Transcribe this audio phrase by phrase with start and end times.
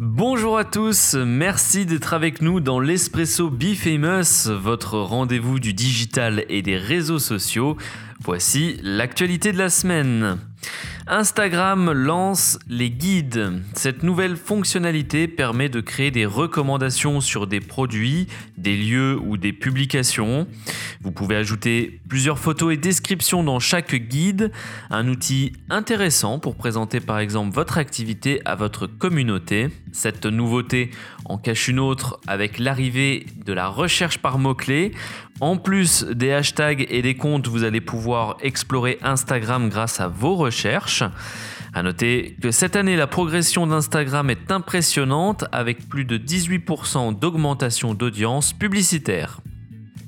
[0.00, 6.44] Bonjour à tous, merci d'être avec nous dans l'Espresso Be Famous, votre rendez-vous du digital
[6.48, 7.76] et des réseaux sociaux.
[8.22, 10.38] Voici l'actualité de la semaine.
[11.10, 13.62] Instagram lance les guides.
[13.72, 18.26] Cette nouvelle fonctionnalité permet de créer des recommandations sur des produits,
[18.58, 20.46] des lieux ou des publications.
[21.00, 24.52] Vous pouvez ajouter plusieurs photos et descriptions dans chaque guide,
[24.90, 29.68] un outil intéressant pour présenter par exemple votre activité à votre communauté.
[29.92, 30.90] Cette nouveauté
[31.24, 34.92] en cache une autre avec l'arrivée de la recherche par mots-clés.
[35.40, 40.34] En plus des hashtags et des comptes, vous allez pouvoir explorer Instagram grâce à vos
[40.34, 41.04] recherches.
[41.74, 47.94] A noter que cette année, la progression d'Instagram est impressionnante avec plus de 18% d'augmentation
[47.94, 49.40] d'audience publicitaire.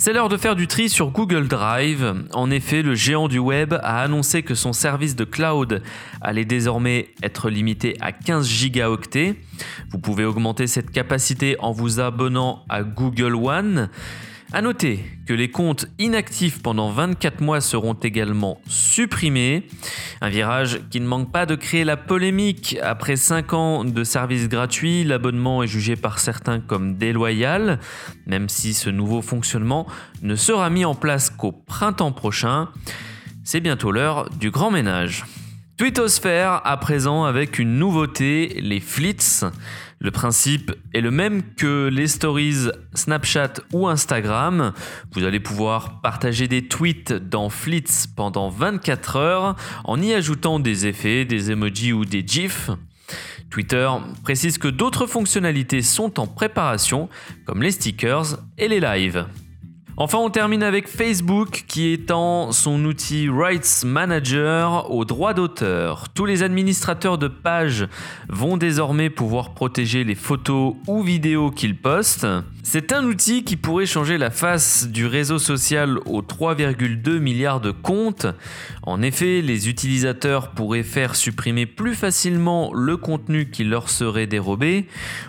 [0.00, 2.14] C'est l'heure de faire du tri sur Google Drive.
[2.32, 5.82] En effet, le géant du web a annoncé que son service de cloud
[6.20, 9.34] allait désormais être limité à 15 gigaoctets.
[9.90, 13.90] Vous pouvez augmenter cette capacité en vous abonnant à Google One.
[14.50, 19.66] A noter que les comptes inactifs pendant 24 mois seront également supprimés.
[20.22, 22.78] Un virage qui ne manque pas de créer la polémique.
[22.82, 27.78] Après 5 ans de service gratuit, l'abonnement est jugé par certains comme déloyal,
[28.26, 29.86] même si ce nouveau fonctionnement
[30.22, 32.70] ne sera mis en place qu'au printemps prochain.
[33.44, 35.26] C'est bientôt l'heure du grand ménage.
[35.76, 39.44] Twittosphère à présent avec une nouveauté, les flits.
[40.00, 44.72] Le principe est le même que les stories Snapchat ou Instagram.
[45.12, 50.86] Vous allez pouvoir partager des tweets dans Flits pendant 24 heures en y ajoutant des
[50.86, 52.70] effets, des emojis ou des gifs.
[53.50, 53.88] Twitter
[54.22, 57.08] précise que d'autres fonctionnalités sont en préparation,
[57.44, 59.26] comme les stickers et les lives.
[60.00, 66.08] Enfin, on termine avec Facebook qui étend son outil Rights Manager aux droits d'auteur.
[66.10, 67.88] Tous les administrateurs de pages
[68.28, 72.28] vont désormais pouvoir protéger les photos ou vidéos qu'ils postent.
[72.62, 77.70] C'est un outil qui pourrait changer la face du réseau social aux 3,2 milliards de
[77.70, 78.26] comptes.
[78.82, 84.86] En effet, les utilisateurs pourraient faire supprimer plus facilement le contenu qui leur serait dérobé.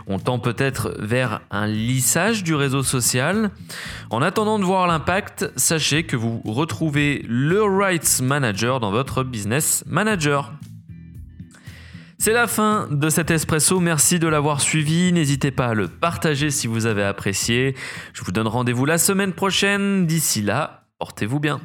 [0.08, 3.52] On tend peut-être vers un lissage du réseau social.
[4.10, 9.84] En attendant de voir l'impact, sachez que vous retrouvez le Rights Manager dans votre Business
[9.88, 10.52] Manager.
[12.22, 16.52] C'est la fin de cet espresso, merci de l'avoir suivi, n'hésitez pas à le partager
[16.52, 17.78] si vous avez apprécié.
[18.12, 21.62] Je vous donne rendez-vous la semaine prochaine, d'ici là, portez-vous bien.